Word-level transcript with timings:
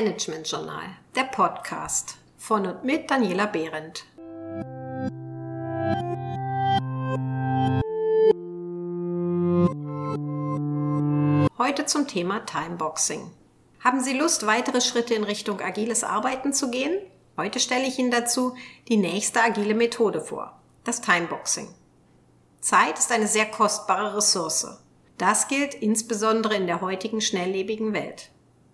Management 0.00 0.50
Journal, 0.50 0.96
der 1.14 1.24
Podcast 1.24 2.16
von 2.38 2.64
und 2.66 2.84
mit 2.84 3.10
Daniela 3.10 3.44
Behrendt. 3.44 4.06
Heute 11.58 11.84
zum 11.84 12.08
Thema 12.08 12.46
Timeboxing. 12.46 13.30
Haben 13.80 14.00
Sie 14.00 14.16
Lust, 14.16 14.46
weitere 14.46 14.80
Schritte 14.80 15.12
in 15.12 15.22
Richtung 15.22 15.60
agiles 15.60 16.02
Arbeiten 16.02 16.54
zu 16.54 16.70
gehen? 16.70 16.98
Heute 17.36 17.60
stelle 17.60 17.86
ich 17.86 17.98
Ihnen 17.98 18.10
dazu 18.10 18.54
die 18.88 18.96
nächste 18.96 19.42
agile 19.42 19.74
Methode 19.74 20.22
vor, 20.22 20.58
das 20.84 21.02
Timeboxing. 21.02 21.68
Zeit 22.62 22.98
ist 22.98 23.12
eine 23.12 23.26
sehr 23.26 23.44
kostbare 23.44 24.16
Ressource. 24.16 24.78
Das 25.18 25.48
gilt 25.48 25.74
insbesondere 25.74 26.54
in 26.54 26.66
der 26.66 26.80
heutigen 26.80 27.20
schnelllebigen 27.20 27.92
Welt. 27.92 28.30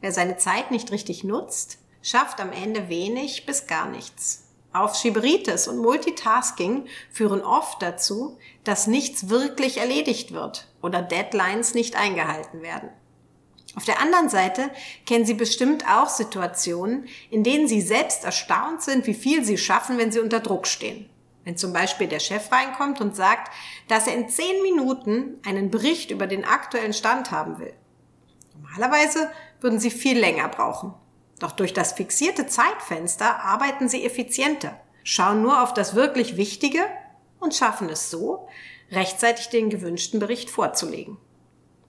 Wer 0.00 0.12
seine 0.12 0.36
Zeit 0.36 0.70
nicht 0.70 0.92
richtig 0.92 1.24
nutzt, 1.24 1.78
schafft 2.02 2.40
am 2.40 2.52
Ende 2.52 2.88
wenig 2.88 3.46
bis 3.46 3.66
gar 3.66 3.88
nichts. 3.88 4.44
Aufschieberitis 4.72 5.66
und 5.66 5.78
Multitasking 5.78 6.86
führen 7.10 7.42
oft 7.42 7.82
dazu, 7.82 8.38
dass 8.64 8.86
nichts 8.86 9.28
wirklich 9.28 9.78
erledigt 9.78 10.32
wird 10.32 10.68
oder 10.82 11.02
Deadlines 11.02 11.74
nicht 11.74 11.96
eingehalten 11.96 12.62
werden. 12.62 12.90
Auf 13.74 13.84
der 13.84 14.00
anderen 14.00 14.28
Seite 14.28 14.70
kennen 15.06 15.24
Sie 15.24 15.34
bestimmt 15.34 15.84
auch 15.88 16.08
Situationen, 16.08 17.06
in 17.30 17.44
denen 17.44 17.68
Sie 17.68 17.80
selbst 17.80 18.24
erstaunt 18.24 18.82
sind, 18.82 19.06
wie 19.06 19.14
viel 19.14 19.44
Sie 19.44 19.58
schaffen, 19.58 19.98
wenn 19.98 20.12
Sie 20.12 20.20
unter 20.20 20.40
Druck 20.40 20.66
stehen. 20.66 21.08
Wenn 21.44 21.56
zum 21.56 21.72
Beispiel 21.72 22.08
der 22.08 22.20
Chef 22.20 22.50
reinkommt 22.52 23.00
und 23.00 23.16
sagt, 23.16 23.52
dass 23.88 24.06
er 24.06 24.14
in 24.14 24.28
zehn 24.28 24.62
Minuten 24.62 25.40
einen 25.46 25.70
Bericht 25.70 26.10
über 26.10 26.26
den 26.26 26.44
aktuellen 26.44 26.92
Stand 26.92 27.30
haben 27.30 27.58
will. 27.58 27.72
Normalerweise 28.54 29.30
würden 29.60 29.78
Sie 29.78 29.90
viel 29.90 30.18
länger 30.18 30.48
brauchen. 30.48 30.94
Doch 31.38 31.52
durch 31.52 31.72
das 31.72 31.92
fixierte 31.92 32.46
Zeitfenster 32.46 33.44
arbeiten 33.44 33.88
Sie 33.88 34.04
effizienter, 34.04 34.78
schauen 35.04 35.42
nur 35.42 35.62
auf 35.62 35.72
das 35.74 35.94
wirklich 35.94 36.36
Wichtige 36.36 36.80
und 37.40 37.54
schaffen 37.54 37.88
es 37.88 38.10
so, 38.10 38.48
rechtzeitig 38.90 39.48
den 39.48 39.70
gewünschten 39.70 40.20
Bericht 40.20 40.50
vorzulegen. 40.50 41.18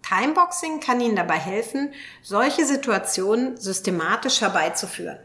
Timeboxing 0.07 0.79
kann 0.79 1.01
Ihnen 1.01 1.15
dabei 1.15 1.37
helfen, 1.37 1.93
solche 2.21 2.65
Situationen 2.65 3.57
systematisch 3.57 4.41
herbeizuführen. 4.41 5.19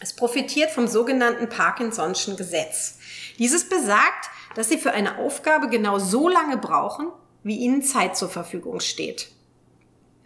Es 0.00 0.14
profitiert 0.14 0.70
vom 0.70 0.86
sogenannten 0.86 1.46
Parkinson'schen 1.46 2.36
Gesetz. 2.36 2.98
Dieses 3.38 3.68
besagt, 3.68 4.30
dass 4.54 4.68
Sie 4.68 4.78
für 4.78 4.92
eine 4.92 5.18
Aufgabe 5.18 5.68
genau 5.68 5.98
so 5.98 6.28
lange 6.28 6.56
brauchen, 6.56 7.08
wie 7.42 7.56
Ihnen 7.56 7.82
Zeit 7.82 8.16
zur 8.16 8.28
Verfügung 8.28 8.80
steht. 8.80 9.30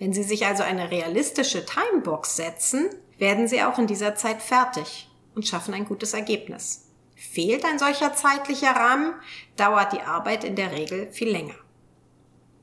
Wenn 0.03 0.13
Sie 0.13 0.25
sich 0.25 0.47
also 0.47 0.65
eine 0.65 0.91
realistische 0.91 1.65
Timebox 1.65 2.35
setzen, 2.35 2.91
werden 3.19 3.47
Sie 3.47 3.63
auch 3.63 3.79
in 3.79 3.87
dieser 3.87 4.17
Zeit 4.17 4.43
fertig 4.43 5.09
und 5.37 5.47
schaffen 5.47 5.75
ein 5.75 5.85
gutes 5.85 6.13
Ergebnis. 6.13 6.89
Fehlt 7.15 7.65
ein 7.65 7.79
solcher 7.79 8.13
zeitlicher 8.13 8.73
Rahmen, 8.73 9.15
dauert 9.55 9.93
die 9.93 10.01
Arbeit 10.01 10.43
in 10.43 10.57
der 10.57 10.73
Regel 10.73 11.13
viel 11.13 11.31
länger. 11.31 11.55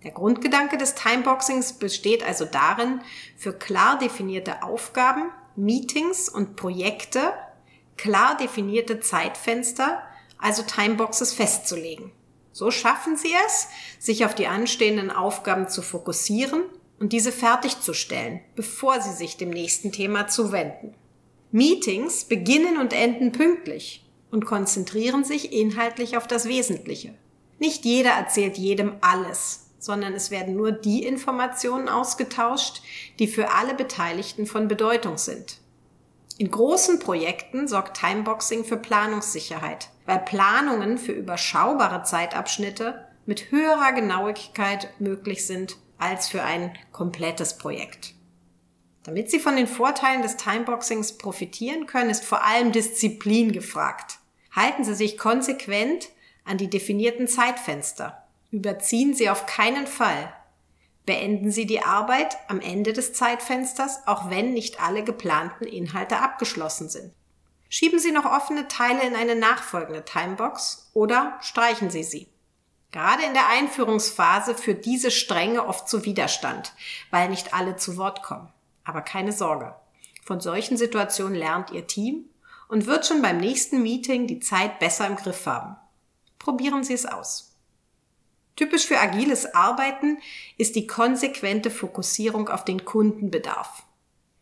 Der 0.04 0.12
Grundgedanke 0.12 0.78
des 0.78 0.96
Timeboxings 0.96 1.72
besteht 1.72 2.28
also 2.28 2.44
darin, 2.44 3.00
für 3.38 3.53
klar 3.53 3.98
definierte 3.98 4.62
Aufgaben, 4.62 5.31
Meetings 5.56 6.28
und 6.28 6.58
Projekte 6.58 7.22
klar 7.96 8.36
definierte 8.36 9.00
Zeitfenster, 9.00 10.03
also 10.40 10.64
Timeboxes 10.64 11.34
festzulegen. 11.34 12.12
So 12.52 12.70
schaffen 12.70 13.16
Sie 13.16 13.31
es, 13.48 13.70
sich 13.98 14.26
auf 14.26 14.36
die 14.36 14.48
anstehenden 14.48 15.09
Aufgaben 15.09 15.70
zu 15.70 15.81
fokussieren 15.81 16.64
und 17.00 17.14
diese 17.14 17.31
fertigzustellen, 17.31 18.42
bevor 18.55 19.02
Sie 19.02 19.14
sich 19.14 19.38
dem 19.38 19.50
nächsten 19.50 19.92
Thema 19.92 20.28
zuwenden. 20.28 20.94
Meetings 21.52 22.25
beginnen 22.25 22.78
und 22.78 22.94
enden 22.94 23.31
pünktlich 23.31 24.06
und 24.31 24.45
konzentrieren 24.45 25.23
sich 25.23 25.52
inhaltlich 25.52 26.17
auf 26.17 26.28
das 26.28 26.45
Wesentliche. 26.45 27.16
Nicht 27.58 27.86
jeder 27.86 28.11
erzählt 28.11 28.57
jedem 28.57 28.94
alles, 29.01 29.72
sondern 29.79 30.13
es 30.13 30.29
werden 30.29 30.56
nur 30.56 30.72
die 30.72 31.03
Informationen 31.03 31.90
ausgetauscht, 31.90 32.81
die 33.18 33.28
für 33.28 33.51
alle 33.51 33.74
Beteiligten 33.74 34.45
von 34.45 34.68
Bedeutung 34.68 35.18
sind. 35.18 35.57
In 36.38 36.51
großen 36.51 37.00
Projekten 37.00 37.68
sorgt 37.68 38.00
Timeboxing 38.00 38.63
für 38.63 38.78
Planungssicherheit, 38.78 39.90
weil 40.06 40.19
Planungen 40.19 40.97
für 40.97 41.12
überschaubare 41.12 42.03
Zeitabschnitte 42.03 43.06
mit 43.25 43.51
höherer 43.51 43.91
Genauigkeit 43.91 44.90
möglich 45.00 45.45
sind 45.45 45.78
als 46.00 46.28
für 46.28 46.44
ein 46.44 46.78
komplettes 46.92 47.58
Projekt. 47.58 48.16
Damit 49.04 49.30
Sie 49.30 49.40
von 49.40 49.56
den 49.56 49.68
Vorteilen 49.68 50.22
des 50.22 50.38
Timeboxings 50.38 51.18
profitieren 51.18 51.86
können, 51.86 52.10
ist 52.10 52.26
vor 52.26 52.44
allem 52.44 52.72
Disziplin 52.72 53.52
gefragt. 53.52 54.20
Halten 54.52 54.84
Sie 54.84 54.96
sich 54.96 55.18
konsequent 55.18 56.10
an 56.44 56.58
die 56.58 56.70
definierten 56.70 57.28
Zeitfenster. 57.28 58.28
Überziehen 58.52 59.14
Sie 59.14 59.30
auf 59.30 59.46
keinen 59.46 59.88
Fall. 59.88 60.34
Beenden 61.06 61.52
Sie 61.52 61.66
die 61.66 61.82
Arbeit 61.82 62.38
am 62.48 62.60
Ende 62.60 62.94
des 62.94 63.14
Zeitfensters, 63.14 64.08
auch 64.08 64.30
wenn 64.30 64.54
nicht 64.54 64.81
alle 64.81 65.04
geplanten 65.04 65.66
Inhalte 65.66 66.18
abgeschlossen 66.18 66.90
sind. 66.90 67.14
Schieben 67.70 68.00
Sie 68.00 68.12
noch 68.12 68.26
offene 68.26 68.68
Teile 68.68 69.04
in 69.08 69.16
eine 69.16 69.36
nachfolgende 69.36 70.04
Timebox 70.04 70.90
oder 70.94 71.38
streichen 71.42 71.92
Sie 71.92 72.04
sie. 72.04 72.28
Gerade 72.91 73.23
in 73.23 73.33
der 73.33 73.47
Einführungsphase 73.50 74.55
führt 74.55 74.85
diese 74.85 75.11
Strenge 75.11 75.66
oft 75.67 75.88
zu 75.88 76.05
Widerstand, 76.05 76.73
weil 77.11 77.29
nicht 77.29 77.53
alle 77.53 77.75
zu 77.75 77.97
Wort 77.97 78.23
kommen. 78.23 78.51
Aber 78.83 79.01
keine 79.01 79.31
Sorge. 79.31 79.75
Von 80.25 80.39
solchen 80.39 80.77
Situationen 80.77 81.35
lernt 81.35 81.72
Ihr 81.72 81.85
Team 81.85 82.25
und 82.67 82.88
wird 82.88 83.05
schon 83.05 83.22
beim 83.22 83.38
nächsten 83.38 83.83
Meeting 83.83 84.25
die 84.25 84.39
Zeit 84.39 84.79
besser 84.79 85.05
im 85.05 85.16
Griff 85.16 85.45
haben. 85.45 85.75
Probieren 86.39 86.83
Sie 86.83 86.94
es 86.94 87.05
aus. 87.05 87.55
Typisch 88.55 88.88
für 88.88 89.00
agiles 89.00 89.53
Arbeiten 89.53 90.17
ist 90.57 90.75
die 90.75 90.88
konsequente 90.88 91.71
Fokussierung 91.71 92.50
auf 92.50 92.66
den 92.66 92.85
Kundenbedarf. 92.85 93.83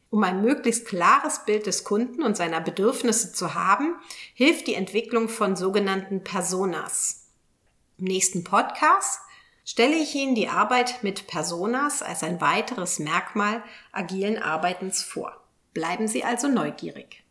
Um 0.09 0.23
ein 0.23 0.41
möglichst 0.41 0.87
klares 0.87 1.43
Bild 1.45 1.65
des 1.65 1.83
Kunden 1.83 2.23
und 2.23 2.37
seiner 2.37 2.61
Bedürfnisse 2.61 3.33
zu 3.33 3.53
haben, 3.53 3.95
hilft 4.33 4.67
die 4.67 4.73
Entwicklung 4.73 5.27
von 5.27 5.55
sogenannten 5.55 6.23
Personas. 6.23 7.26
Im 7.99 8.05
nächsten 8.05 8.43
Podcast 8.43 9.21
stelle 9.65 9.95
ich 9.95 10.13
Ihnen 10.13 10.35
die 10.35 10.49
Arbeit 10.49 11.01
mit 11.01 11.25
Personas 11.25 12.03
als 12.03 12.21
ein 12.21 12.39
weiteres 12.39 12.99
Merkmal 12.99 13.63
agilen 13.91 14.37
Arbeitens 14.37 15.01
vor. 15.01 15.35
Bleiben 15.73 16.07
Sie 16.07 16.23
also 16.23 16.47
neugierig. 16.47 17.23